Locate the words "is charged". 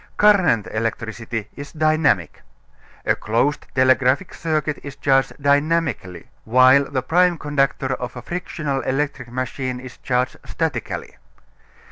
4.81-5.33, 9.79-10.37